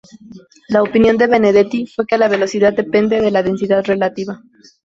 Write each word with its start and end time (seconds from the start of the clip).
La 0.69 0.81
opinión 0.81 1.15
de 1.19 1.27
Benedetti 1.27 1.85
fue 1.85 2.07
que 2.07 2.17
la 2.17 2.27
velocidad 2.27 2.73
depende 2.73 3.21
de 3.21 3.29
la 3.29 3.43
densidad 3.43 3.83
relativa. 3.85 4.41